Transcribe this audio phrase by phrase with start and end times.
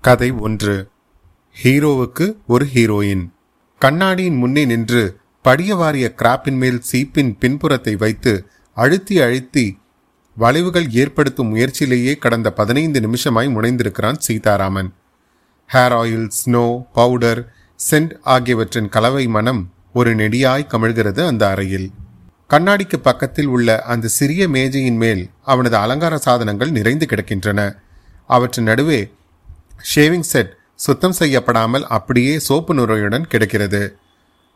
[0.00, 0.88] கதை ஒன்று.
[1.62, 3.24] ஹீரோவுக்கு ஒரு ஹீரோயின்.
[3.78, 5.02] கண்ணாடியின் முன்னே நின்று
[5.42, 9.78] படிய வாரிய கிராப்பின் மேல் சீப்பின் பின்புறத்தை வைத்து அழுத்தி அழுத்தி
[10.36, 14.90] வளைவுகள் ஏற்படுத்தும் முயற்சியிலேயே கடந்த பதினைந்து நிமிஷமாய் முனைந்திருக்கிறான் Sitaraman.
[15.72, 17.52] Hair oil snow powder
[17.90, 21.90] scent ஆகியவற்றின் கலவை மனம் ஒரு நெடியாய் கமிழ்கிறது அந்த அறையில்.
[22.50, 27.60] கண்ணாடிக்கு பக்கத்தில் உள்ள அந்த சிறிய மேஜையின் மேல் அவனது அலங்கார சாதனங்கள் நிறைந்து கிடக்கின்றன.
[28.26, 29.00] அவற்றின் நடுவே
[29.84, 33.82] ஷேவிங் செட் சுத்தம் செய்யப்படாமல் அப்படியே சோப்பு நுரையுடன் கிடைக்கிறது.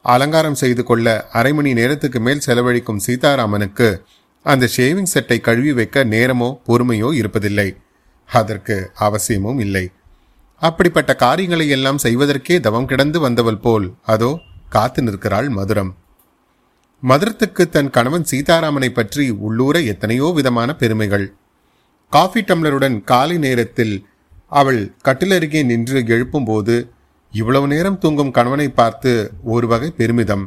[0.04, 3.88] அலங்காரம் செய்து கொள்ள அரை மணி நேரத்துக்கு மேல் செலவழிக்கும் சீதாராமனுக்கு
[4.42, 7.68] அந்த ஷேவிங் செட்டை கழுவி வைக்க நேரமோ பொறுமையோ இருப்பதில்லை.
[8.28, 9.84] அதற்கு அவசியமும் இல்லை.
[10.62, 14.30] அப்படிப்பட்ட காரியங்களை எல்லாம் செய்வதற்கே தவம் கிடந்து வந்தவள் போல் அதோ
[14.68, 15.92] காத்து நிற்கிறாள் மதுரம்.
[17.02, 21.26] மதுரத்துக்கு தன் கணவன் சீதாராமனை பற்றி உள்ளூர எத்தனையோ விதமான பெருமைகள்.
[22.12, 23.94] காஃபி டம்ளருடன் காலை நேரத்தில்
[24.60, 26.74] அவள் கட்டிலருகே நின்று எழுப்பும்போது
[27.32, 29.12] இவ்வளவு நேரம் தூங்கும் கணவனை பார்த்து
[29.54, 30.44] ஒரு வகை பெருமிதம்.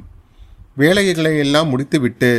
[0.75, 2.29] வேலைகளை எல்லாம் முடித்துவிட்டு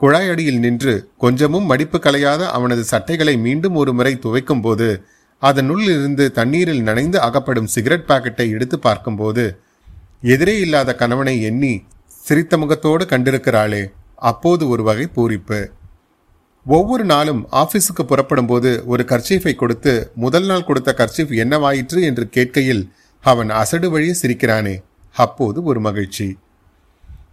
[0.00, 4.88] குழாயடியில் நின்று கொஞ்சமும் மடிப்பு கலையாத அவனது சட்டைகளை மீண்டும் ஒரு முறை துவைக்கும் போது
[5.42, 9.44] அதனுள் இருந்து தண்ணீரில் நனைந்து அகப்படும் சிகரெட் பாக்கெட்டை எடுத்து பார்க்கும்போது
[10.34, 11.74] எதிரே இல்லாத கணவனை எண்ணி
[12.24, 13.82] சிரித்த முகத்தோடு கண்டிருக்கிறாளே
[14.30, 15.60] அப்போது ஒரு வகை பூரிப்பு.
[16.66, 22.02] ஒவ்வொரு நாளும் ஆபீஸுக்கு புறப்படும் போது ஒரு கர்ச்சீஃபை கொடுத்து முதல் நாள் கொடுத்த கர்ச்சீஃப் என்னவாயிற்று?
[22.02, 22.88] என்று கேட்கையில்
[23.20, 24.82] அவன் அசடு வழியே சிரிக்கிறானே.
[25.12, 26.38] அப்போது ஒரு மகிழ்ச்சி.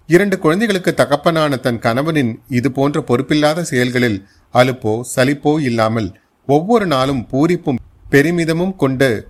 [0.08, 7.82] இரண்டு குழந்தைகளுக்கு தகப்பனான தன் கணவனின் இது போன்ற பொறுப்பில்லாத செயல்களில் அலுப்போ சலிப்போ இல்லாமல் ஒவ்வொரு நாளும் பூரிப்பும்
[8.10, 9.28] பெருமிதமும் கொண்டு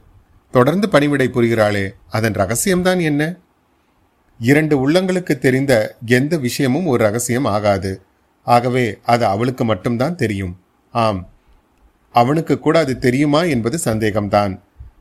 [0.51, 1.89] தொடர்ந்து பணிவிடை புரிகிறாளே.
[2.09, 3.35] அதன் ரகசியம்தான் என்ன?
[4.39, 8.01] இரண்டு உள்ளங்களுக்கு தெரிந்த எந்த விஷயமும் ஒரு ரகசியம் ஆகாது.
[8.43, 10.59] ஆகவே அது அவளுக்கு மட்டும்தான் தெரியும்.
[10.93, 11.27] ஆம்.
[12.11, 14.59] அவனுக்கு கூட அது தெரியுமா என்பது சந்தேகம்தான்.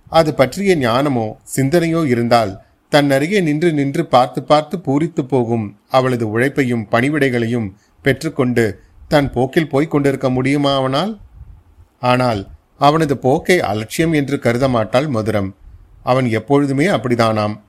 [0.08, 6.88] அது பற்றிய ஞானமோ சிந்தனையோ இருந்தால் தன் அருகே நின்று நின்று பார்த்து பார்த்து பூரித்து போகும் அவளது உழைப்பையும்
[6.90, 7.68] பணிவிடைகளையும்
[8.02, 11.20] பெற்றுக்கொண்டு தன் போக்கில் போய்க் கொண்டிருக்க முடியுமா அவனால்?
[12.00, 15.50] ஆனால் அவனது போக்கை அலட்சியம் என்று கருத மாட்டாள் மதுரம்.
[16.02, 17.60] அவன் எப்பொழுதுமே அப்படிதானாம்.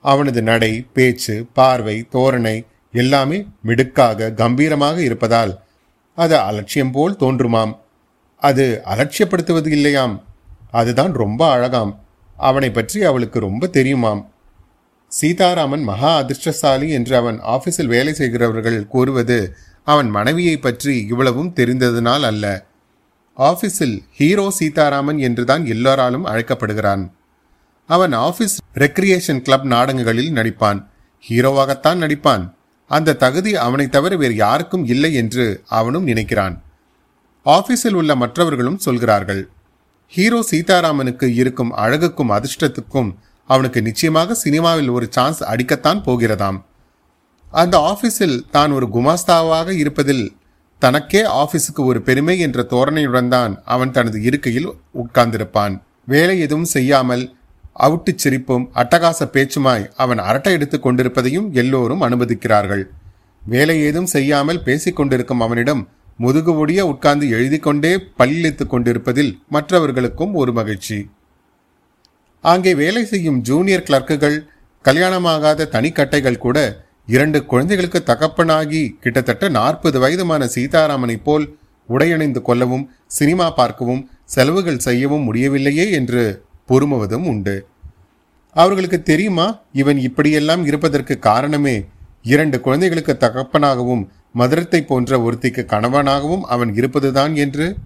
[0.00, 5.52] அவனது நடை பேச்சு பார்வை தோரணை எல்லாமே மிடுக்காக கம்பீரமாக இருப்பதால்
[6.18, 7.72] அது அலட்சியம் போல் தோன்றுமாம்.
[8.42, 10.14] அது அலட்சியப்படுத்துவது இல்லையாம்.
[10.70, 11.92] அதுதான் ரொம்ப அழகாம்.
[12.36, 14.22] அவனை பற்றி அவளுக்கு ரொம்ப தெரியுமாம்.
[15.08, 19.38] சீதாராமன் மகா அதிர்ஷ்டசாலி என்று அவன் ஆபீஸில் வேலை செய்கிறவர்கள் கூறுவது
[19.84, 22.64] அவன் மனைவியை பற்றி இவ்வளவும் தெரிந்ததனால் அல்ல.
[23.38, 27.04] ஆபீஸில் ஹீரோ சீதாராமன் என்றுதான் எல்லோராலும் அழைக்கப்படுகிறான்.
[27.86, 30.80] அவன் ஆபீஸ் ரெக்ரியேஷன் கிளப் நாடகங்களில் நடிப்பான்.
[31.28, 32.44] ஹீரோவாகத்தான் நடிப்பான்.
[32.90, 35.44] அந்த தகுதி அவனை தவிர வேறு யாருக்கும் இல்லை என்று
[35.78, 36.54] அவனும் நினைக்கிறான்.
[37.46, 39.42] ஆபீஸில் உள்ள மற்றவர்களும் சொல்கிறார்கள்
[40.12, 43.10] ஹீரோ சீதாராமனுக்கு இருக்கும் அழகுக்கும் அதிர்ஷ்டத்துக்கும்
[43.50, 46.58] அவனுக்கு நிச்சயமாக சினிமாவில் ஒரு சான்ஸ் அடிக்கத்தான் போகிறதாம்.
[47.52, 50.24] அந்த ஆபீஸில் தான் ஒரு குமாஸ்தாவாக இருப்பதில்
[50.82, 54.70] தனக்கே ஆபீஸுக்கு ஒரு பெருமை என்ற தோரணையுடன் தான் அவன் தனது இருக்கையில்
[55.02, 55.74] உட்கார்ந்திருப்பான்.
[56.12, 57.24] வேலை எதுவும் செய்யாமல்
[57.76, 62.84] அவுட்டுச் சிரிப்பும் அட்டகாச பேச்சுமாய் அவன் அரட்டை எடுத்துக் கொண்டிருப்பதையும் எல்லோரும் அனுமதிக்கிறார்கள்.
[63.42, 70.52] வேலை ஏதும் செய்யாமல் பேசிக் கொண்டிருக்கும் அவனிடம் முதுகு ஒடிய உட்கார்ந்து எழுதி கொண்டே பல்லிழித்துக் கொண்டிருப்பதில் மற்றவர்களுக்கும் ஒரு
[70.52, 71.10] மகிழ்ச்சி.
[72.40, 74.38] அங்கே வேலை செய்யும் ஜூனியர் கிளர்க்குகள்
[74.84, 76.58] கல்யாணமாகாத தனிக்கட்டைகள் கூட
[77.06, 81.56] இரண்டு குழந்தைகளுக்கு தகப்பனாகி கிட்டத்தட்ட நாற்பது வயதுமான சீதாராமனைப் போல்
[81.88, 86.24] உடையணிந்து கொள்ளவும் சினிமா பார்க்கவும் செலவுகள் செய்யவும் முடியவில்லையே என்று
[86.68, 87.66] பொறுமுவதும் உண்டு.
[88.54, 89.58] அவர்களுக்கு தெரியுமா?
[89.72, 91.84] இவன் இப்படியெல்லாம் இருப்பதற்கு காரணமே?
[92.22, 97.76] இரண்டு குழந்தைகளுக்கு தகப்பனாகவும் மதுரத்தை போன்ற ஒருத்திக்கு கணவனாகவும் அவன் இருப்பதுதான் என்று?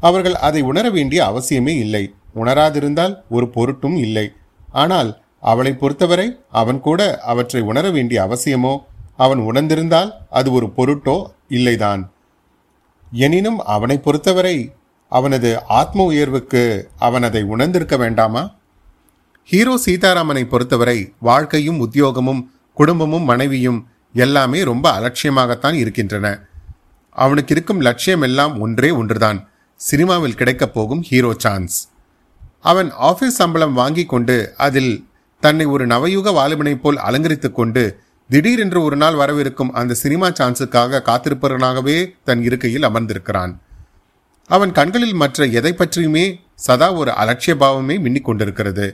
[0.00, 2.14] அவர்கள் அதை உணர வேண்டிய அவசியமே இல்லை.
[2.34, 4.32] உணராதிருந்தால் ஒரு பொருட்டும் இல்லை.
[4.72, 8.78] ஆனால் அவளை பொறுத்தவரை அவன் கூட அவற்றை உணர வேண்டிய அவசியமோ?
[9.16, 11.24] அவன் உணர்ந்திருந்தால் அது ஒரு பொருட்டோ?
[11.48, 12.08] இல்லைதான்.
[13.12, 14.72] எனினும் அவனை பொறுத்தவரை
[15.12, 16.62] அவனது ஆத்ம உயர்வுக்கு
[16.98, 18.42] அவன் அதை உணர்ந்திருக்க வேண்டாமா?
[19.44, 22.42] ஹீரோ சீதாராமனை பொறுத்தவரை வாழ்க்கையும் உத்தியோகமும்
[22.74, 23.80] குடும்பமும் மனைவியும்
[24.14, 26.26] எல்லாமே ரொம்ப அலட்சியமாகத்தான் இருக்கின்றன.
[27.10, 29.40] அவனுக்கு இருக்கும் லட்சியம் எல்லாம் ஒன்றே ஒன்றுதான்.
[29.76, 31.88] சினிமாவில் கிடைக்கப் போகும் ஹீரோ சான்ஸ்.
[32.60, 35.06] அவன் ஆஃபீஸ் சம்பளம் வாங்கி கொண்டு அதில்
[35.40, 37.82] தன்னை ஒரு நவயுக வாலிபனைப் போல் அலங்கரித்துக் கொண்டு
[38.30, 43.54] திடீரென்று ஒரு நாள் வரவிருக்கும் அந்த சினிமா சான்ஸுக்காக காத்திருப்பவனாகவே தன் இருக்கையில் அமர்ந்திருக்கிறான்.
[44.54, 46.24] அவன் கண்களில் மற்ற எதை பற்றியுமே
[46.66, 48.86] சதா ஒரு அலட்சிய பாவமே மின்னிக் கொண்டிருக்கிறது.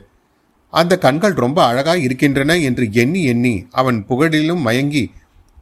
[0.72, 5.04] அந்த கண்கள் ரொம்ப அழகாய் இருக்கின்றன என்று எண்ணி எண்ணி அவன் புகழிலும் மயங்கி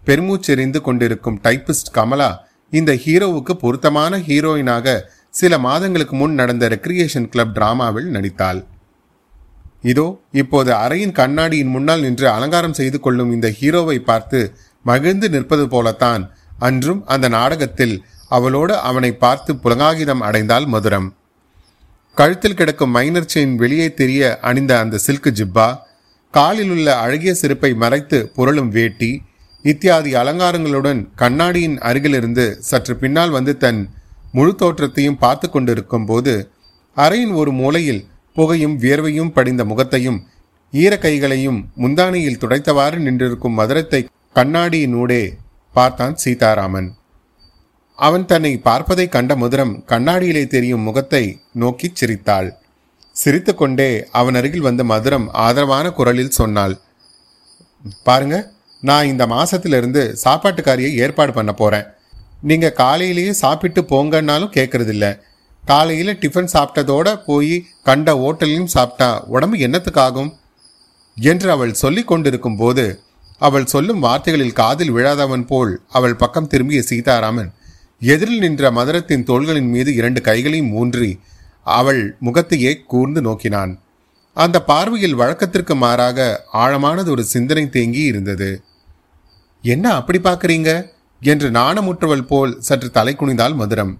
[0.06, 2.30] பெருமூச்செறிந்து கொண்டிருக்கும் டைப்பிஸ்ட் கமலா
[2.72, 4.96] இந்த ஹீரோவுக்கு பொருத்தமான ஹீரோயினாக
[5.34, 8.60] சில மாதங்களுக்கு முன் நடந்த ரெக்ரியேஷன் கிளப் டிராமாவில் நடித்தாள்.
[9.92, 10.06] இதோ
[10.42, 14.40] இப்போது அறையின் கண்ணாடியின் முன்னால் நின்று அலங்காரம் செய்து கொள்ளும் இந்த ஹீரோவை பார்த்து
[14.84, 16.22] மகிழ்ந்து நிற்பது போலத்தான்
[16.58, 17.96] அன்றும் அந்த நாடகத்தில்
[18.30, 21.08] அவளோடு அவனை பார்த்து புலங்காகிதம் அடைந்தாள் மதுரம்.
[22.16, 25.66] கழுத்தில் கிடக்கும் மைனர் செயின் வெளியே தெரிய அணிந்த அந்த சில்க் ஜிப்பா
[26.34, 29.10] காலில் உள்ள அழகிய சிறப்பை மறைத்து புரளும் வேட்டி
[29.62, 33.80] இத்தியாதி அலங்காரங்களுடன் கண்ணாடியின் அருகிலிருந்து சற்று பின்னால் வந்து தன்
[34.32, 36.34] முழு தோற்றத்தையும் பார்த்து கொண்டிருக்கும் போது
[36.96, 38.02] அறையின் ஒரு மூலையில்
[38.34, 40.18] புகையும் வியர்வையும் படிந்த முகத்தையும்
[40.72, 44.00] ஈர கைகளையும் முந்தானையில் துடைத்தவாறு நின்றிருக்கும் மதுரத்தை
[44.34, 45.22] கண்ணாடியினூடே
[45.74, 46.88] பார்த்தான் சீதாராமன்.
[47.98, 52.48] அவன் தன்னை பார்ப்பதை கண்ட மதுரம் கண்ணாடியிலே தெரியும் முகத்தை நோக்கிச் சிரித்தாள்.
[53.16, 56.74] சிரித்துக்கொண்டே அவன் அருகில் வந்த மதுரம் ஆதரவான குரலில் சொன்னாள்.
[58.04, 58.36] பாருங்க
[58.82, 61.86] நான் இந்த மாசத்திலிருந்து சாப்பாட்டுக்காரியை ஏற்பாடு பண்ண போறேன்.
[62.42, 65.06] நீங்க காலையிலேயே சாப்பிட்டு போங்கன்னாலும் கேட்கறதில்ல
[65.64, 70.30] காலையில டிஃபன் சாப்பிட்டதோட போய் கண்ட ஓட்டலையும் சாப்பிட்டா உடம்பு என்னத்துக்காகும்?
[71.16, 72.84] என்று அவள் சொல்லிக் கொண்டிருக்கும் போது
[73.38, 77.50] அவள் சொல்லும் வார்த்தைகளில் காதில் விழாதவன் போல் அவள் பக்கம் திரும்பிய சீதாராமன்
[78.00, 81.18] எதிரில் நின்ற மதுரத்தின் தோள்களின் மீது இரண்டு கைகளையும் ஊன்றி
[81.64, 83.80] அவள் முகத்தையே கூர்ந்து நோக்கினான்.
[84.34, 88.62] அந்த பார்வையில் வழக்கத்திற்கு மாறாக ஆழமானது ஒரு சிந்தனை தேங்கி இருந்தது.
[89.62, 90.94] என்ன அப்படி பார்க்குறீங்க?
[91.20, 93.98] என்று நாணமுற்றவள் போல் சற்று தலை குனிந்தால் மதுரம்.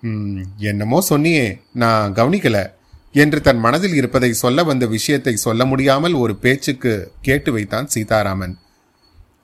[0.00, 2.70] "ம், என்னமோ சொன்னியே நான் கவனிக்கல
[3.12, 8.58] என்று தன் மனதில் இருப்பதை சொல்ல வந்த விஷயத்தை சொல்ல முடியாமல் ஒரு பேச்சுக்கு கேட்டு வைத்தான் சீதாராமன்.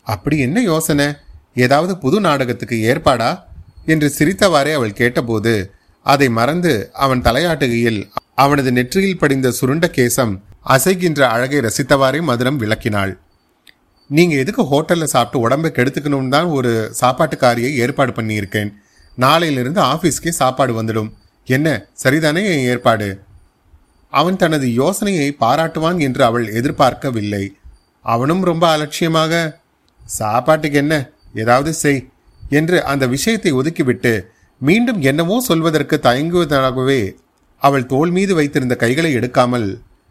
[0.03, 1.07] அப்படி என்ன யோசனை?
[1.55, 3.39] ஏதாவது புது நாடகத்துக்கு ஏற்பாடா?
[3.87, 11.59] என்று சிரித்தவாறே அவள் கேட்டபோது அதை மறந்து அவன் தலையாட்டுகையில் அவனது நெற்றியில் படிந்த சுருண்ட கேசம் அசைகின்ற அழகை
[11.59, 13.19] ரசித்தவாறே மதுரம் விளக்கினாள்.
[14.09, 18.73] நீங்க எதுக்கு ஹோட்டலில் சாப்பிட்டு உடம்பை கெடுத்துக்கணும்னு தான் ஒரு சாப்பாட்டுக்காரியை ஏற்பாடு பண்ணியிருக்கேன்.
[19.19, 21.11] நாளையிலிருந்து ஆபீஸ்க்கே சாப்பாடு வந்துடும்.
[21.45, 23.21] என்ன சரிதானே என் ஏற்பாடு?
[24.11, 27.55] அவன் தனது யோசனையை பாராட்டுவான் என்று அவள் எதிர்பார்க்கவில்லை.
[28.03, 29.61] அவனும் ரொம்ப அலட்சியமாக
[30.05, 31.11] சாப்பாட்டுக்கு என்ன?
[31.35, 32.09] ஏதாவது செய்.
[32.51, 34.13] என்று அந்த விஷயத்தை ஒதுக்கிவிட்டு
[34.61, 37.01] மீண்டும் என்னவோ சொல்வதற்கு தயங்குவதாகவே
[37.63, 39.69] அவள் தோல் மீது வைத்திருந்த கைகளை எடுக்காமல்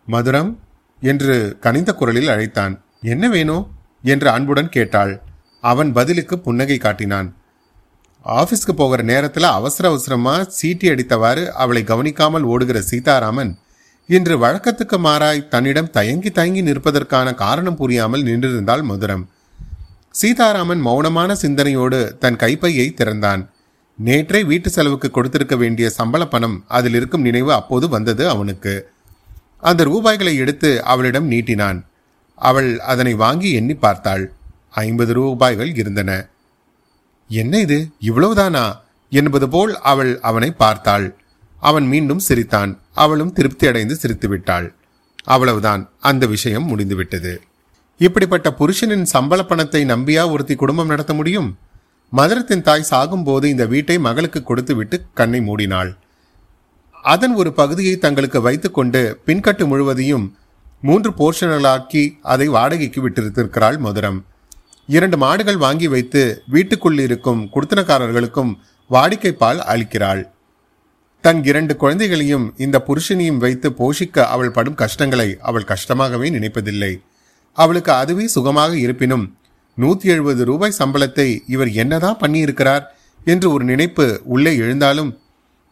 [0.07, 0.51] மதுரம்
[1.01, 2.73] என்று கனிந்த குரலில் அழைத்தான்.
[3.01, 3.63] என்ன வேணும்
[4.03, 5.13] என்று அன்புடன் கேட்டாள்.
[5.59, 7.27] அவன் பதிலுக்கு புன்னகை காட்டினான்.
[8.25, 13.51] ஆபீஸ்க்கு போகிற நேரத்தில் அவசர அவசரமா சீட்டி அடித்தவாறு அவளை கவனிக்காமல் ஓடுகிற சீதாராமன்
[14.09, 19.23] இன்று வழக்கத்துக்கு மாறாய் தன்னிடம் தயங்கி தயங்கி நிற்பதற்கான காரணம் புரியாமல் நின்றிருந்தாள் மதுரம்.
[20.13, 23.49] சீதாராமன் மௌனமான சிந்தனையோடு தன் கைப்பையை திறந்தான்.
[24.05, 28.89] நேற்றே வீட்டு செலவுக்கு கொடுத்திருக்க வேண்டிய சம்பள பணம் அதில் இருக்கும் நினைவு அப்போது வந்தது அவனுக்கு.
[29.61, 31.85] அந்த ரூபாய்களை எடுத்து அவளிடம் நீட்டினான்.
[32.35, 34.33] அவள் அதனை வாங்கி எண்ணி பார்த்தாள்.
[34.69, 36.27] ஐம்பது ரூபாய்கள் இருந்தன.
[37.27, 37.89] என்ன இது?
[38.01, 38.77] இவ்வளவுதானா?
[39.09, 41.15] என்பது போல் அவள் அவனை பார்த்தாள்.
[41.59, 42.79] அவன் மீண்டும் சிரித்தான்.
[42.93, 44.75] அவளும் திருப்தி அடைந்து சிரித்து விட்டாள்
[45.23, 45.89] அவ்வளவுதான்.
[45.99, 47.41] அந்த விஷயம் முடிந்துவிட்டது.
[48.05, 51.49] இப்படிப்பட்ட புருஷனின் சம்பள பணத்தை நம்பியா ஒருத்தி குடும்பம் நடத்த முடியும்?
[52.13, 55.91] மதுரத்தின் தாய் சாகும்போது இந்த வீட்டை மகளுக்கு கொடுத்துவிட்டு கண்ணை மூடினாள்.
[57.13, 60.25] அதன் ஒரு பகுதியை தங்களுக்கு வைத்துக்கொண்டு பின்கட்டு முழுவதையும்
[60.87, 62.03] மூன்று போர்ஷன்களாக்கி
[62.33, 64.19] அதை வாடகைக்கு விட்டிருத்திருக்கிறாள் மதுரம்.
[64.95, 66.21] இரண்டு மாடுகள் வாங்கி வைத்து
[66.55, 68.51] வீட்டுக்குள் இருக்கும் குடுத்தனக்காரர்களுக்கும்
[68.89, 70.23] வாடிக்கை பால் அளிக்கிறாள்.
[71.23, 76.93] தன் இரண்டு குழந்தைகளையும் இந்த புருஷனையும் வைத்து போஷிக்க அவள் படும் கஷ்டங்களை அவள் கஷ்டமாகவே நினைப்பதில்லை.
[77.57, 79.25] அவளுக்கு அதுவே சுகமாக இருப்பினும்
[79.77, 82.83] நூத்தி எழுபது ரூபாய் சம்பளத்தை இவர் என்னதான் பண்ணியிருக்கிறார்
[83.25, 85.11] என்று ஒரு நினைப்பு உள்ளே எழுந்தாலும்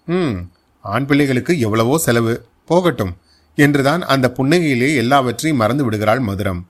[0.07, 0.38] ம்
[0.83, 2.33] ஆண் பிள்ளைகளுக்கு எவ்வளவோ செலவு
[2.65, 3.13] போகட்டும்
[3.57, 6.61] என்றுதான் அந்த புன்னகையிலே எல்லாவற்றையும் மறந்து விடுகிறாள் மதுரம்.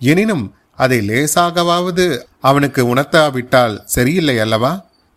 [0.00, 0.44] எனினும்
[0.78, 2.04] அதை லேசாகவாவது
[2.40, 4.72] அவனுக்கு உணர்த்தாவிட்டால் சரியில்லை அல்லவா?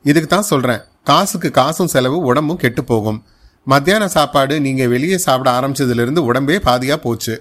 [0.05, 3.19] இதுக்கு தான் சொல்றேன் காசுக்கு காசும் செலவு உடம்பும் கெட்டு போகும்.
[3.67, 7.35] மத்தியான சாப்பாடு நீங்க வெளியே சாப்பிட ஆரம்பிச்சதுலேருந்து உடம்பே பாதியா போச்சு.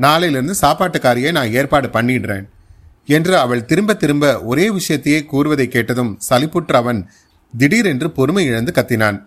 [0.00, 2.48] நாளையிலிருந்து சாப்பாட்டுக்காரியை நான் ஏற்பாடு பண்ணிடுறேன்
[3.06, 7.10] என்று அவள் திரும்ப திரும்ப ஒரே விஷயத்தையே கூறுவதை கேட்டதும் சலிப்புற்ற அவன்
[7.56, 9.24] திடீரென்று பொறுமை இழந்து கத்தினான்.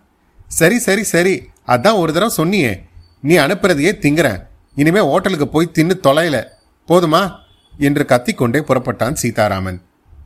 [0.47, 1.49] சரி சரி சரி.
[1.67, 2.81] அதான் ஒரு தடவை சொன்னியே.
[3.21, 4.43] நீ அனுப்புறதையே திங்குறேன்.
[4.75, 6.43] இனிமே ஹோட்டலுக்கு போய் தின்னு தொலையில.
[6.87, 7.31] போதுமா?
[7.77, 9.81] என்று கத்திக்கொண்டே புறப்பட்டான் சீதாராமன்.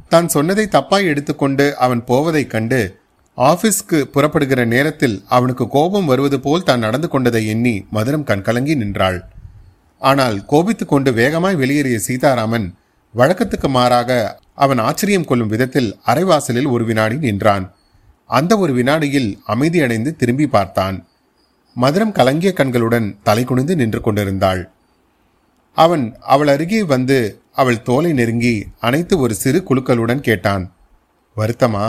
[0.10, 3.00] தான் சொன்னதை தப்பாய் எடுத்துக்கொண்டு அவன் போவதைக் கண்டு
[3.38, 9.24] ஆபீஸ்க்கு புறப்படுகிற நேரத்தில் அவனுக்கு கோபம் வருவது போல் தான் நடந்து கொண்டதை எண்ணி மதுரம் கண்கலங்கி நின்றாள்.
[10.02, 12.68] ஆனால் கோபித்துக் கொண்டு வேகமாய் வெளியேறிய சீதாராமன்
[13.16, 17.66] வழக்கத்துக்கு மாறாக அவன் ஆச்சரியம் கொள்ளும் விதத்தில் அரைவாசலில் ஒரு வினாடி நின்றான்.
[18.30, 20.98] அந்த ஒரு வினாடியில் அமைதியடைந்து திரும்பி பார்த்தான்.
[21.76, 24.62] மதுரம் கலங்கிய கண்களுடன் தலை குனிந்து நின்று கொண்டிருந்தாள்.
[25.78, 27.18] அவன் அவள் அருகே வந்து
[27.52, 30.64] அவள் தோலை நெருங்கி அனைத்து ஒரு சிறு குழுக்களுடன் கேட்டான்
[31.38, 31.86] வருத்தமா?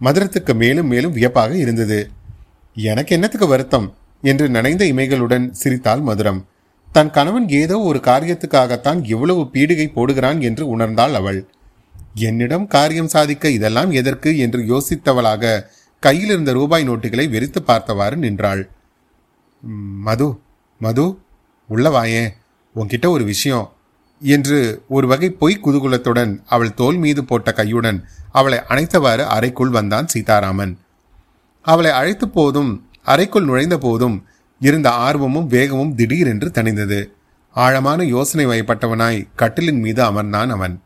[0.00, 2.10] மதுரத்துக்கு மேலும் மேலும் வியப்பாக இருந்தது.
[2.74, 3.94] எனக்கு என்னத்துக்கு வருத்தம்?
[4.22, 6.40] என்று நனைந்த இமைகளுடன் சிரித்தாள் மதுரம்.
[6.88, 11.40] தன் கணவன் ஏதோ ஒரு காரியத்துக்காகத்தான் இவ்வளவு பீடிகை போடுகிறான் என்று உணர்ந்தாள் அவள்.
[12.20, 15.60] என்னிடம் காரியம் சாதிக்க இதெல்லாம் எதற்கு என்று யோசித்தவளாக
[16.02, 18.62] கையில் இருந்த ரூபாய் நோட்டுகளை வெறித்து பார்த்தவாறு நின்றாள்.
[20.06, 20.28] மது
[20.80, 21.04] மது
[21.68, 22.24] உள்ளவாயே
[22.76, 23.66] உன்கிட்ட ஒரு விஷயம்
[24.22, 27.98] என்று ஒரு வகை பொய் குதூகுலத்துடன் அவள் தோல் மீது போட்ட கையுடன்
[28.32, 30.72] அவளை அணைத்தவாறு அறைக்குள் வந்தான் சீதாராமன்.
[31.64, 32.72] அவளை அழைத்த போதும்
[33.04, 34.16] அறைக்குள் நுழைந்த போதும்
[34.60, 37.06] இருந்த ஆர்வமும் வேகமும் திடீரென்று தணிந்தது.
[37.50, 40.80] ஆழமான யோசனை வயப்பட்டவனாய் கட்டிலின் மீது அமர்ந்தான் அவன்.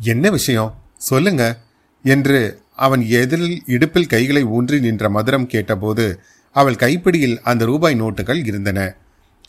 [0.00, 0.74] என்ன விஷயம்?
[0.96, 1.58] சொல்லுங்க
[2.02, 6.20] என்று அவன் எதிரில் இடுப்பில் கைகளை ஊன்றி நின்ற மதுரம் கேட்டபோது
[6.52, 8.94] அவள் கைப்பிடியில் அந்த ரூபாய் நோட்டுகள் இருந்தன.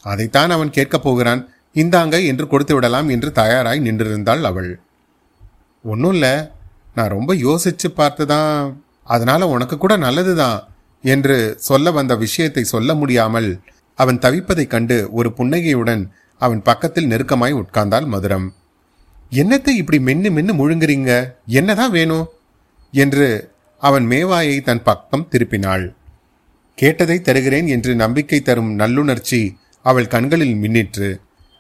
[0.02, 1.50] அதைத்தான் அவன் கேட்கப் போகிறான்.
[1.74, 4.80] இந்தாங்க என்று கொடுத்து விடலாம் என்று தயாராய் நின்றிருந்தாள் அவள்.
[5.84, 6.50] ஒன்றும் இல்லை.
[6.96, 10.69] நான் ரொம்ப யோசிச்சு பார்த்து தான் அதனால உனக்கு கூட நல்லதுதான்.
[11.02, 13.60] என்று சொல்ல வந்த விஷயத்தை சொல்ல முடியாமல்
[13.96, 18.48] அவன் தவிப்பதைக் கண்டு ஒரு புன்னகையுடன் அவன் பக்கத்தில் நெருக்கமாய் உட்கார்ந்தாள் மதுரம்.
[19.32, 21.32] என்னத்தை இப்படி மென்னு மென்னு முழுங்குறீங்க?
[21.46, 22.28] என்னதான் வேணும்?
[22.92, 25.94] என்று அவன் மேவாயை தன் பக்கம் திருப்பினாள்.
[26.76, 31.20] கேட்டதை தருகிறேன் என்று நம்பிக்கை தரும் நல்லுணர்ச்சி அவள் கண்களில் மின்னிற்று.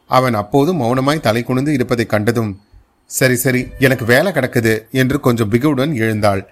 [0.10, 2.62] அவன் அப்போதும் மௌனமாய் தலை குனிந்து இருப்பதை கண்டதும்
[3.05, 6.50] சரி சரி எனக்கு வேலை கிடக்குது என்று கொஞ்சம் பிகுவுடன் எழுந்தாள்.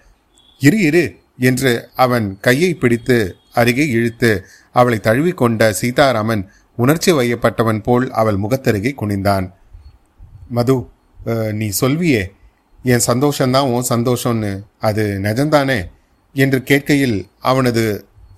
[0.59, 1.03] இரு இரு
[1.39, 3.17] என்று அவன் கையை பிடித்து
[3.53, 4.31] அருகே இழுத்து
[4.71, 6.43] அவளை தழுவிக்கொண்ட சீதாராமன்
[6.77, 9.45] உணர்ச்சி வயப்பட்டவன் போல் அவள் முகத்தருகே குனிந்தான்.
[10.49, 10.75] மது
[11.51, 12.23] நீ சொல்வியே
[12.83, 14.51] என் சந்தோஷந்தான் உன் சந்தோஷம்னு.
[14.79, 15.79] அது நிஜந்தானே
[16.35, 17.17] என்று கேட்கையில்
[17.51, 17.83] அவனது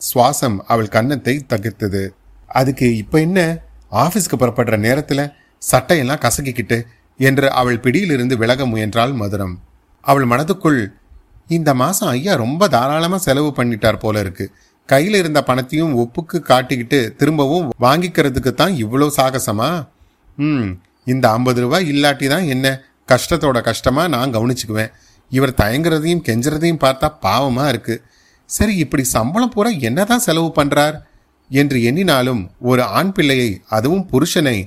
[0.09, 2.03] சுவாசம் அவள் கன்னத்தை தகிர்த்தது.
[2.49, 3.39] அதுக்கு இப்போ என்ன?
[4.03, 6.77] ஆஃபீஸ்க்கு புறப்படுற நேரத்தில் சட்டையெல்லாம் கசக்கிக்கிட்டு
[7.19, 9.55] என்று அவள் பிடியிலிருந்து விலக முயன்றாள் மதுரம்.
[10.03, 10.79] அவள் மனதுக்குள்
[11.49, 14.45] இந்த மாசம் ஐயா ரொம்ப தாராளமா செலவு பண்ணிட்டார் போல இருக்கு.
[14.89, 19.69] கையில இருந்த பணத்தையும் ஒப்புக்கு காட்டிக்கிட்டு திரும்பவும் வாங்கிக்கிறதுக்கு தான் இவ்வளோ சாகசமா?
[20.37, 20.69] ம்
[21.07, 22.67] இந்த ஐம்பது ரூபாய் இல்லாட்டி தான் என்ன?
[23.09, 24.91] கஷ்டத்தோட கஷ்டமா நான் கவனிச்சுக்குவேன்.
[25.31, 27.95] இவர் தயங்குறதையும் கெஞ்சுறதையும் பார்த்தா பாவமா இருக்கு.
[28.49, 30.95] சரி இப்படி சம்பளம் பூரா என்னதான் செலவு பண்றார்?
[31.51, 34.57] என்று எண்ணினாலும் ஒரு ஆண் பிள்ளையை அதுவும் புருஷனை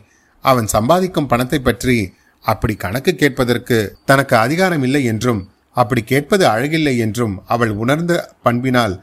[0.45, 1.97] அவன் சம்பாதிக்கும் பணத்தை பற்றி
[2.45, 5.41] அப்படி கணக்கு கேட்பதற்கு தனக்கு அதிகாரம் இல்லை என்றும்
[5.77, 8.13] அப்படி கேட்பது அழகில்லை என்றும் அவள் உணர்ந்த
[8.43, 8.95] பண்பினால்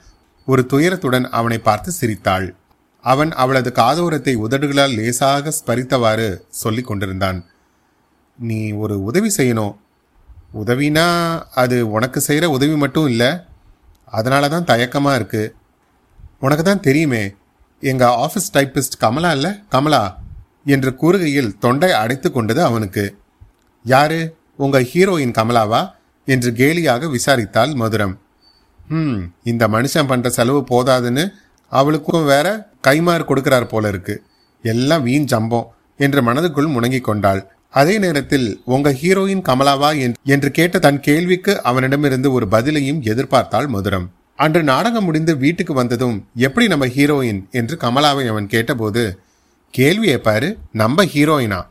[0.47, 2.47] ஒரு துயரத்துடன் அவனை பார்த்து சிரித்தாள்.
[3.01, 6.27] அவன் அவளது காதோரத்தை உதடுகளால் லேசாக ஸ்பரித்தவாறு
[6.61, 7.39] சொல்லிக் கொண்டிருந்தான்.
[8.39, 9.75] நீ ஒரு உதவி செய்யணும்
[10.61, 11.07] உதவினா
[11.61, 13.29] அது உனக்கு செய்கிற உதவி மட்டும் இல்லை.
[14.05, 15.43] அதனால தான் தயக்கமாக இருக்கு.
[16.39, 17.23] உனக்கு தான் தெரியுமே
[17.83, 19.51] எங்கள் ஆஃபீஸ் டைப்பிஸ்ட் கமலா இல்லை?
[19.69, 20.03] கமலா
[20.65, 23.03] என்று கூறுகையில் தொண்டை அடைத்து கொண்டது அவனுக்கு.
[23.85, 24.19] யாரு?
[24.55, 25.81] உங்கள் ஹீரோயின் கமலாவா?
[26.29, 28.17] என்று கேலியாக விசாரித்தாள் மதுரம்.
[28.89, 31.31] ம் இந்த மனுஷன் பண்ணுற செலவு போதாதுன்னு
[31.69, 34.23] அவளுக்கும் வேற கைமாறு கொடுக்கிறார் போல இருக்கு.
[34.63, 35.65] எல்லாம் வீண் ஜம்பம்
[35.97, 37.47] என்று மனதுக்குள் முணங்கிக் கொண்டாள்.
[37.69, 44.07] அதே நேரத்தில் உங்க ஹீரோயின் கமலாவா என்று- என்று கேட்ட தன் கேள்விக்கு அவனிடமிருந்து ஒரு பதிலையும் எதிர்பார்த்தாள் மதுரம்.
[44.35, 47.49] அன்று நாடகம் முடிந்து வீட்டுக்கு வந்ததும் எப்படி நம்ம ஹீரோயின்?
[47.51, 49.19] என்று கமலாவை அவன் கேட்டபோது
[49.71, 51.65] கேள்வியை பாரு நம்ம ஹீரோயினா?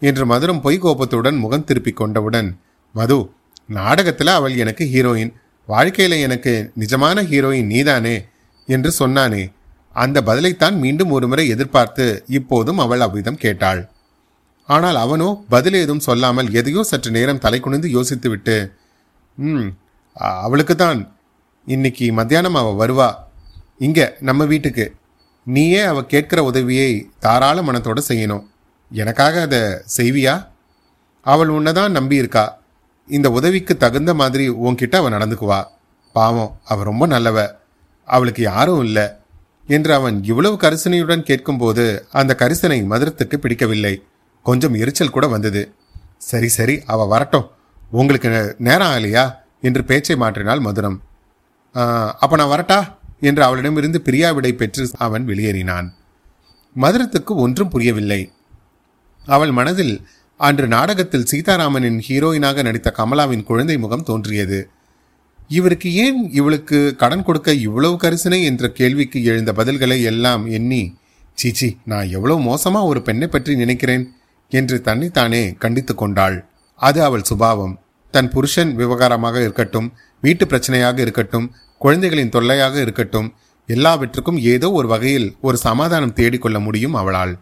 [0.00, 2.58] என்று மதுரம் பொய் கோபத்துடன் முகம் திருப்பிக் கொண்டவுடன்
[2.92, 3.30] மது
[3.68, 5.32] நாடகத்தில் அவள் எனக்கு ஹீரோயின்.
[5.68, 8.16] வாழ்க்கையில் எனக்கு நிஜமான ஹீரோயின் நீதானே
[8.68, 9.42] என்று சொன்னானே.
[9.96, 12.04] அந்த பதிலைத்தான் மீண்டும் ஒருமுறை எதிர்பார்த்து
[12.38, 13.80] இப்போதும் அவள் அவ்விதம் கேட்டாள்.
[14.68, 18.56] ஆனால் அவனோ பதில் ஏதும் சொல்லாமல் எதையோ சற்று நேரம் தலை குனிந்து யோசித்துவிட்டு
[19.38, 19.68] ம்
[20.42, 21.00] அவளுக்கு தான்
[21.66, 23.08] இன்னைக்கு மத்தியானம் அவள் வருவா.
[23.78, 24.86] இங்கே நம்ம வீட்டுக்கு.
[25.46, 26.90] நீயே அவ கேட்கிற உதவியை
[27.24, 28.44] தாராள மனத்தோடு செய்யணும்.
[28.92, 29.60] எனக்காக அதை
[29.96, 30.34] செய்வியா?
[31.26, 32.44] அவள் உன்னைதான் நம்பி இருக்கா
[33.08, 35.64] இந்த உதவிக்கு தகுந்த மாதிரி உன்கிட்ட அவன் நடந்துக்குவா.
[36.12, 37.50] பாவம் அவ ரொம்ப நல்லவ.
[38.04, 39.08] அவளுக்கு யாரும் இல்லை.
[39.66, 44.02] என்று அவன் இவ்வளவு கரிசனையுடன் கேட்கும்போது அந்த கரிசனை மதுரத்துக்கு பிடிக்கவில்லை.
[44.42, 45.74] கொஞ்சம் எரிச்சல் கூட வந்தது.
[46.18, 47.50] சரி சரி அவ வரட்டும்.
[47.90, 49.34] உங்களுக்கு நே- நேரம் ஆகலையா?
[49.60, 50.96] என்று பேச்சை மாற்றினாள் மதுரம்.
[51.72, 52.96] அப்போ அப்ப நான் வரட்டா?
[53.20, 55.90] என்று அவளிடமிருந்து பிரியா விடை பெற்று அவன் வெளியேறினான்.
[56.76, 58.32] மதுரத்துக்கு ஒன்றும் புரியவில்லை.
[59.26, 60.08] அவள் மனதில்
[60.40, 64.58] அன்று நாடகத்தில் சீதாராமனின் ஹீரோயினாக நடித்த கமலாவின் குழந்தை முகம் தோன்றியது.
[65.48, 70.82] இவருக்கு ஏன் இவளுக்கு கடன் கொடுக்க இவ்வளவு கரிசனை என்ற கேள்விக்கு எழுந்த பதில்களை எல்லாம் எண்ணி
[71.38, 74.04] சீச்சி நான் எவ்வளவு மோசமா ஒரு பெண்ணை பற்றி நினைக்கிறேன்
[74.52, 76.36] என்று தன்னைத்தானே கண்டித்து கொண்டாள்.
[76.80, 77.74] அது அவள் சுபாவம்.
[78.14, 79.88] தன் புருஷன் விவகாரமாக இருக்கட்டும்
[80.22, 81.46] வீட்டு பிரச்சனையாக இருக்கட்டும்
[81.80, 83.28] குழந்தைகளின் தொல்லையாக இருக்கட்டும்
[83.68, 87.34] எல்லாவற்றுக்கும் ஏதோ ஒரு வகையில் ஒரு சமாதானம் தேடிக்கொள்ள முடியும் அவளால்.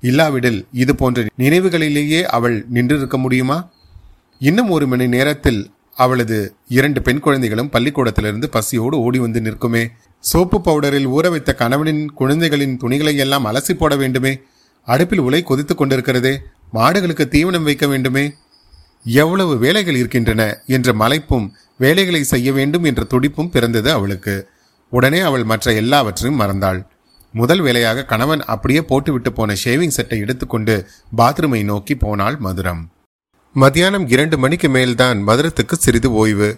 [0.00, 3.70] இல்லாவிடில் இது போன்ற நினைவுகளிலேயே அவள் நின்றிருக்க முடியுமா?
[4.38, 9.86] இன்னும் ஒரு மணி நேரத்தில் அவளது இரண்டு பெண் குழந்தைகளும் பள்ளிக்கூடத்திலிருந்து பசியோடு ஓடி வந்து நிற்குமே.
[10.20, 14.40] சோப்பு பவுடரில் ஊற வைத்த கணவனின் குழந்தைகளின் துணிகளை எல்லாம் அலசி போட வேண்டுமே.
[14.84, 16.36] அடுப்பில் உலை கொதித்துக் கொண்டிருக்கிறதே.
[16.74, 18.34] மாடுகளுக்கு தீவனம் வைக்க வேண்டுமே.
[19.04, 24.48] எவ்வளவு வேலைகள் இருக்கின்றன என்ற மலைப்பும் வேலைகளை செய்ய வேண்டும் என்ற துடிப்பும் பிறந்தது அவளுக்கு.
[24.90, 26.86] உடனே அவள் மற்ற எல்லாவற்றையும் மறந்தாள்.
[27.38, 30.74] முதல் வேலையாக கணவன் அப்படியே போட்டுவிட்டு போன ஷேவிங் செட்டை எடுத்துக்கொண்டு
[31.16, 32.82] பாத்ரூமை நோக்கி போனாள் மதுரம்.
[33.54, 36.48] மத்தியானம் இரண்டு மணிக்கு மேல்தான் மதுரத்துக்கு சிறிது ஓய்வு.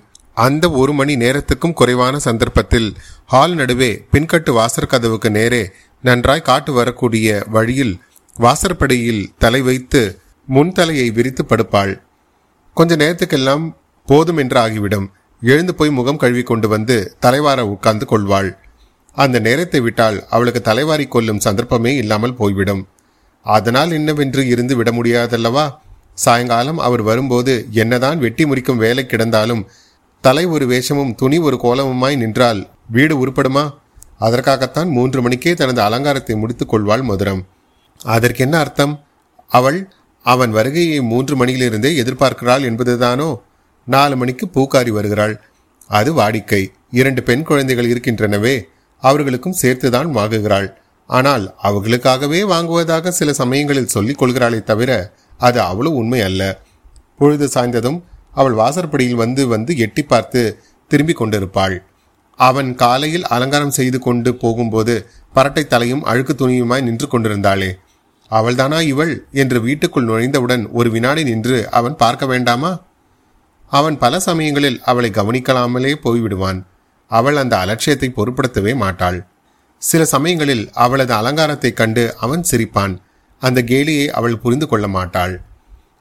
[0.47, 2.88] அந்த ஒரு மணி நேரத்துக்கும் குறைவான சந்தர்ப்பத்தில்
[3.32, 5.62] ஹால் நடுவே பின்கட்டு வாசற் கதவுக்கு நேரே
[6.04, 7.94] நன்றாய் காட்டு வரக்கூடிய வழியில்
[8.37, 10.02] வாசற்படியில் தலை வைத்து
[10.49, 11.94] முன்தலையை விரித்து படுப்பாள்.
[12.76, 13.64] கொஞ்ச நேரத்துக்கெல்லாம்
[14.08, 15.08] போதும் என்று ஆகிவிடும்
[15.42, 18.50] எழுந்து போய் முகம் கழுவி கொண்டு வந்து தலைவார உட்கார்ந்து கொள்வாள்.
[19.12, 22.88] அந்த நேரத்தை விட்டால் அவளுக்கு தலைவாரி கொள்ளும் சந்தர்ப்பமே இல்லாமல் போய்விடும்.
[23.43, 25.75] அதனால் என்னவென்று இருந்து விட முடியாதல்லவா?
[26.15, 29.65] சாயங்காலம் அவர் வரும்போது என்னதான் வெட்டி முறிக்கும் வேலை கிடந்தாலும்
[30.21, 33.75] தலை ஒரு வேஷமும் துணி ஒரு கோலமுமாய் நின்றால் வீடு உருப்படுமா?
[34.19, 37.45] அதற்காகத்தான் மூன்று மணிக்கே தனது அலங்காரத்தை முடித்துக் கொள்வாள் மதுரம்.
[38.05, 39.05] அதற்கென்ன அர்த்தம்?
[39.49, 43.37] அவள் அவன் வருகையை மூன்று மணியிலிருந்தே எதிர்பார்க்கிறாள் என்பதுதானோ?
[43.85, 45.41] நாலு மணிக்கு பூக்காரி வருகிறாள்.
[45.88, 46.67] அது வாடிக்கை.
[46.91, 48.62] இரண்டு பெண் குழந்தைகள் இருக்கின்றனவே.
[49.02, 50.69] அவர்களுக்கும் சேர்த்துதான் வாங்குகிறாள்.
[51.11, 54.90] ஆனால் அவர்களுக்காகவே வாங்குவதாக சில சமயங்களில் சொல்லிக் கொள்கிறாளே தவிர
[55.40, 56.43] அது அவ்வளவு உண்மை அல்ல.
[57.21, 57.99] பொழுது சாய்ந்ததும்
[58.33, 60.40] அவள் வாசற்படியில் வந்து வந்து எட்டி பார்த்து
[60.90, 61.76] திரும்பிக் கொண்டிருப்பாள்.
[62.38, 64.95] அவன் காலையில் அலங்காரம் செய்து கொண்டு போகும்போது
[65.35, 67.71] பரட்டை தலையும் அழுக்கு துணியுமாய் நின்று கொண்டிருந்தாளே.
[68.31, 72.73] அவள்தானா இவள் என்று வீட்டுக்குள் நுழைந்தவுடன் ஒரு வினாடி நின்று அவன் பார்க்க வேண்டாமா?
[73.73, 76.61] அவன் பல சமயங்களில் அவளை கவனிக்கலாமலே போய்விடுவான்.
[77.09, 79.27] அவள் அந்த அலட்சியத்தை பொருட்படுத்தவே மாட்டாள்.
[79.79, 82.99] சில சமயங்களில் அவளது அலங்காரத்தைக் கண்டு அவன் சிரிப்பான்.
[83.41, 85.41] அந்த கேலியை அவள் புரிந்து கொள்ள மாட்டாள்.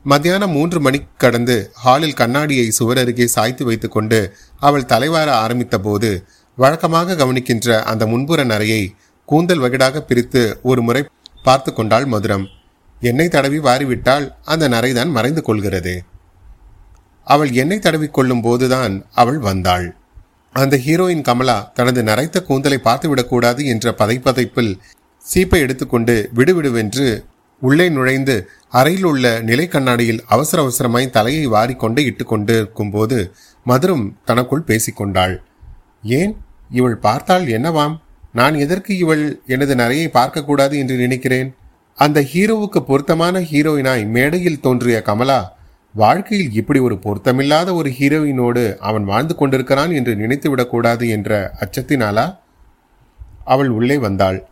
[0.04, 7.16] மத்தியானம் மூன்று மணி கடந்து ஹாலில் கண்ணாடியை சுவர் அருகே சாய்த்து வைத்துக்கொண்டு அவள் தலைவார ஆரம்பித்த போது வழக்கமாக
[7.16, 8.96] கவனிக்கின்ற அந்த முன்புற நரையை
[9.26, 11.06] கூந்தல் வகிடாக பிரித்து ஒரு முறை
[11.44, 12.46] பார்த்து கொண்டாள் மதுரம்.
[13.00, 16.04] எண்ணெய் தடவி வாரிவிட்டால் அந்த நரைதான் மறைந்து கொள்கிறது.
[17.24, 19.96] அவள் எண்ணெய் தடவி கொள்ளும் போதுதான் அவள் வந்தாள்.
[20.58, 24.72] அந்த ஹீரோயின் கமலா தனது நரைத்த கூந்தலை பார்த்துவிடக்கூடாது என்ற பதைப்பதைப்பில்
[25.26, 27.08] சீப்பை எடுத்துக்கொண்டு விடுவிடுவென்று
[27.62, 28.36] உள்ளே நுழைந்து
[28.70, 33.18] அறையில் உள்ள நிலை கண்ணாடியில் அவசர அவசரமாய் தலையை வாரிக்கொண்டு இட்டுக்கொண்டு இருக்கும்போது
[33.66, 35.36] மதுரம் தனக்குள் பேசிக்கொண்டாள்
[36.02, 36.34] ஏன்?
[36.70, 37.96] இவள் பார்த்தால் என்னவாம்?
[38.32, 41.50] நான் எதற்கு இவள் எனது நரையை பார்க்கக்கூடாது என்று நினைக்கிறேன்?
[41.98, 45.40] அந்த ஹீரோவுக்கு பொருத்தமான ஹீரோயினாய் மேடையில் தோன்றிய கமலா
[45.94, 52.38] வாழ்க்கையில் இப்படி ஒரு பொருத்தமில்லாத ஒரு ஹீரோயினோடு அவன் வாழ்ந்து கொண்டிருக்கிறான் என்று நினைத்து விடக்கூடாது என்ற அச்சத்தினாலா?
[53.46, 54.48] அவள் உள்ளே வந்தாள்.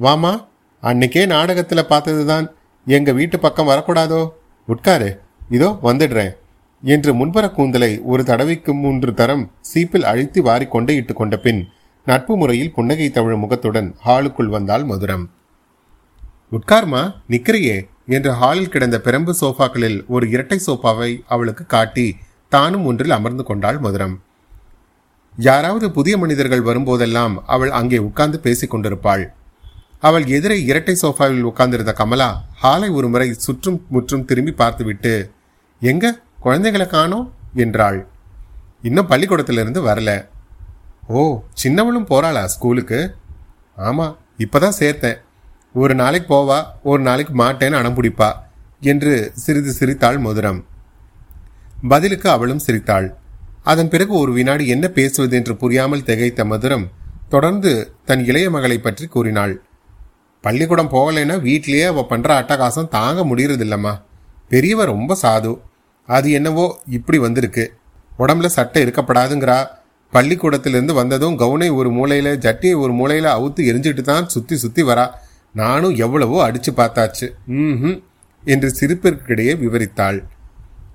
[0.00, 0.46] வாமா
[0.82, 2.50] அன்னைக்கே நாடகத்தில் பார்த்ததுதான்.
[2.86, 4.28] எங்க வீட்டு பக்கம் வரக்கூடாதோ?
[4.66, 5.20] உட்காரு.
[5.50, 6.30] இதோ வந்துடுறேன்.
[6.82, 11.68] என்று முன்புற கூந்தலை ஒரு தடவைக்கு மூன்று தரம் சீப்பில் அழித்து வாரிக்கொண்டே இட்டு கொண்ட பின்
[12.04, 15.24] நட்பு முறையில் புன்னகை தமிழ் முகத்துடன் ஹாலுக்குள் வந்தாள் மதுரம்.
[16.52, 17.88] உட்கார்மா நிக்கிறியே.
[18.06, 22.16] என்று ஹாலில் கிடந்த பெரம்பு சோஃபாக்களில் ஒரு இரட்டை சோஃபாவை அவளுக்கு காட்டி
[22.48, 24.16] தானும் ஒன்றில் அமர்ந்து கொண்டாள் மதுரம்.
[25.36, 29.32] யாராவது புதிய மனிதர்கள் வரும்போதெல்லாம் அவள் அங்கே உட்கார்ந்து பேசிக் கொண்டிருப்பாள்.
[30.00, 35.32] அவள் எதிரே இரட்டை சோஃபாவில் உட்கார்ந்திருந்த கமலா ஹாலை ஒரு முறை சுற்றும் முற்றும் திரும்பி பார்த்துவிட்டு
[35.80, 36.18] எங்க?
[36.40, 37.32] குழந்தைகளை காணோம்?
[37.54, 38.06] என்றாள்.
[38.82, 40.28] இன்னும் பள்ளிக்கூடத்திலிருந்து வரல.
[41.08, 43.14] ஓ சின்னவளும் போறாளா ஸ்கூலுக்கு?
[43.78, 45.18] ஆமா இப்பதான் சேர்த்தேன்.
[45.82, 48.28] ஒரு நாளைக்கு போவா ஒரு நாளைக்கு மாட்டேன்னு அடம்பிடிப்பா
[48.80, 50.60] என்று சிறிது சிரித்தாள் மதுரம்.
[51.88, 53.08] பதிலுக்கு அவளும் சிரித்தாள்.
[53.62, 56.86] அதன் பிறகு ஒரு வினாடி என்ன பேசுவது என்று புரியாமல் திகைத்த மதுரம்
[57.28, 57.72] தொடர்ந்து
[58.04, 59.54] தன் இளைய மகளை பற்றி கூறினாள்.
[60.44, 63.94] பள்ளிக்கூடம் போகலைன்னா வீட்லயே அவள் பண்ற அட்டகாசம் தாங்க முடியறதில்லம்மா.
[64.50, 65.52] பெரியவ ரொம்ப சாது.
[66.08, 67.64] அது என்னவோ இப்படி வந்திருக்கு.
[68.18, 69.58] உடம்புல சட்டை இருக்கப்படாதுங்கிறா.
[70.12, 75.06] பள்ளிக்கூடத்திலிருந்து வந்ததும் கவுனை ஒரு மூலையில ஜட்டியை ஒரு மூலையில அவுத்து எரிஞ்சிட்டு தான் சுத்தி சுத்தி வரா.
[75.56, 77.26] நானும் எவ்வளவோ அடிச்சு பார்த்தாச்சு.
[77.46, 77.96] ம்
[78.44, 80.18] என்று சிரிப்பிற்கிடையே விவரித்தாள்.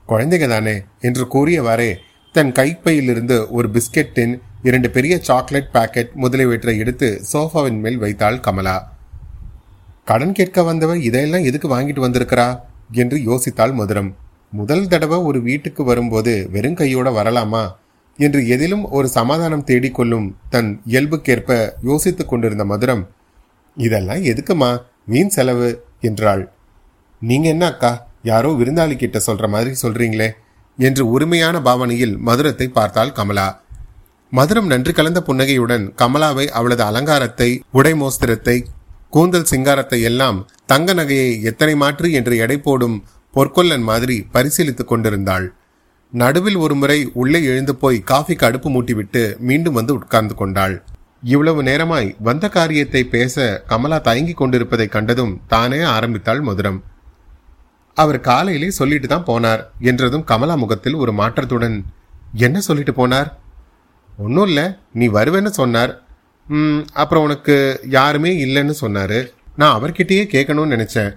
[0.08, 1.92] குழந்தைங்க தானே என்று கூறியவாறே
[2.36, 8.76] தன் கைப்பையிலிருந்து ஒரு பிஸ்கெட்டின் இரண்டு பெரிய சாக்லேட் பாக்கெட் முதலியவற்றை எடுத்து சோஃபாவின் மேல் வைத்தாள் கமலா.
[10.06, 12.48] கடன் கேட்க வந்தவ இதையெல்லாம் எதுக்கு வாங்கிட்டு வந்திருக்கிறா?
[12.94, 14.10] என்று யோசித்தாள் மதுரம்.
[14.54, 17.64] முதல் தடவை ஒரு வீட்டுக்கு வரும்போது வெறும் கையோட வரலாமா?
[18.20, 23.04] என்று எதிலும் ஒரு சமாதானம் தேடிக்கொள்ளும் தன் இயல்புக்கேற்ப யோசித்துக் கொண்டிருந்த மதுரம்
[23.76, 24.82] இதெல்லாம் எதுக்குமா?
[25.06, 26.52] வீண் செலவு என்றாள்.
[27.22, 28.08] நீங்க என்ன அக்கா?
[28.24, 30.30] யாரோ விருந்தாளி கிட்ட சொல்ற மாதிரி சொல்றீங்களே?
[30.78, 33.60] என்று உரிமையான பாவனையில் மதுரத்தை பார்த்தாள் கமலா.
[34.32, 38.66] மதுரம் நன்றி கலந்த புன்னகையுடன் கமலாவை அவளது அலங்காரத்தை உடை மோஸ்திரத்தை
[39.10, 43.04] கூந்தல் சிங்காரத்தை எல்லாம் தங்க நகையை எத்தனை மாற்று என்று எடை போடும்
[43.36, 45.54] பொற்கொல்லன் மாதிரி பரிசீலித்துக் கொண்டிருந்தாள்.
[46.14, 50.84] நடுவில் ஒரு முறை உள்ளே எழுந்து போய் காஃபிக்கு அடுப்பு மூட்டிவிட்டு மீண்டும் வந்து உட்கார்ந்து கொண்டாள்.
[51.24, 56.80] இவ்வளவு நேரமாய் வந்த காரியத்தை பேச கமலா தயங்கி கொண்டிருப்பதை கண்டதும் தானே ஆரம்பித்தாள் மதுரம்.
[57.98, 61.78] அவர் காலையிலே சொல்லிட்டு தான் போனார் என்றதும் கமலா முகத்தில் ஒரு மாற்றத்துடன்
[62.46, 63.30] என்ன சொல்லிட்டு போனார்?
[64.18, 64.66] ஒன்றும் இல்லை
[65.00, 65.94] நீ வருவேன்னு சொன்னார்.
[67.02, 67.56] அப்புறம் உனக்கு
[67.98, 69.20] யாருமே இல்லைன்னு சொன்னாரு.
[69.56, 71.12] நான் அவர்கிட்டயே கேட்கணும்னு நினைச்சேன்.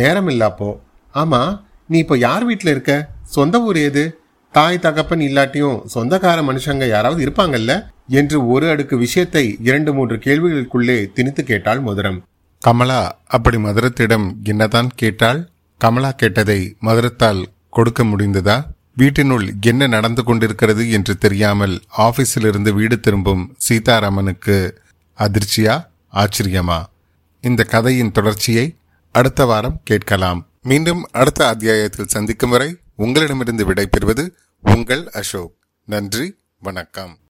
[0.00, 0.70] நேரம் இல்ல அப்போ.
[1.14, 1.42] ஆமா
[1.86, 2.92] நீ இப்போ யார் வீட்டில் இருக்க?
[3.36, 4.04] சொந்த ஊர் ஏது?
[4.52, 7.90] தாய் தகப்பன் இல்லாட்டியும் சொந்தக்கார மனுஷங்க யாராவது இருப்பாங்கல்ல?
[8.08, 12.22] என்று ஒரு அடுக்கு விஷயத்தை இரண்டு மூன்று கேள்விகளுக்குள்ளே திணித்து கேட்டாள் மதுரம்.
[12.58, 15.48] கமலா அப்படி மதுரத்திடம் என்னதான் கேட்டாள்?
[15.78, 18.62] கமலா கேட்டதை மதுரத்தால் கொடுக்க முடிந்ததா?
[18.96, 24.70] வீட்டினுள் என்ன நடந்து கொண்டிருக்கிறது என்று தெரியாமல் ஆபீஸிலிருந்து வீடு திரும்பும் சீதாராமனுக்கு
[25.18, 26.84] அதிர்ச்சியா ஆச்சரியமா?
[27.40, 28.74] இந்த கதையின் தொடர்ச்சியை
[29.12, 30.46] அடுத்த வாரம் கேட்கலாம்.
[30.62, 34.30] மீண்டும் அடுத்த அத்தியாயத்தில் சந்திக்கும் வரை உங்களிடமிருந்து விடைபெறுவது
[34.62, 35.54] உங்கள் அசோக்.
[35.86, 37.18] நன்றி வணக்கம்.